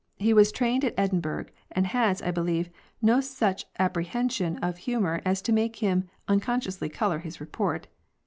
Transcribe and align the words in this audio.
He 0.17 0.33
was 0.33 0.51
trained 0.51 0.83
in 0.83 0.95
Edinburgh 0.97 1.45
and 1.71 1.85
has, 1.85 2.23
I 2.23 2.31
believe, 2.31 2.71
no 3.03 3.21
such 3.21 3.67
appreciation 3.77 4.57
of 4.57 4.77
humor 4.77 5.21
as 5.25 5.43
to 5.43 5.53
make 5.53 5.75
him 5.75 6.09
unconsciously 6.27 6.89
color 6.89 7.19
his 7.19 7.39
report. 7.39 7.85